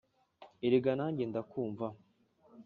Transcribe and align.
Erega 0.65 0.91
nanjye 0.99 1.23
ndakumva 1.31 1.87